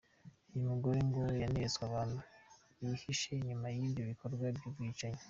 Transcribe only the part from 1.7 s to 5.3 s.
abantu bihishe inyuma y’ibyo bikorwa by’ubwicanyi.